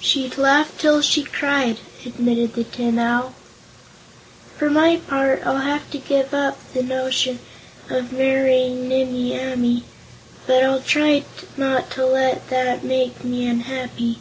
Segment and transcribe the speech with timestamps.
[0.00, 3.34] "She'd laugh till she cried," admitted the Tin Owl.
[4.56, 7.40] "For my part, I'll have to give up the notion
[7.90, 9.82] of marrying Nimmie Amee,
[10.46, 11.24] but I'll try
[11.56, 14.18] not to let that make me unhappy.